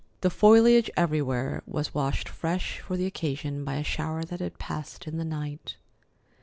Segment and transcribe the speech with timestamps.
[0.21, 5.05] The foliage everywhere was washed fresh for the occasion by a shower that had passed
[5.05, 5.75] in the night.